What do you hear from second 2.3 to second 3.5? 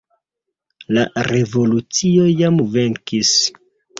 jam venkis.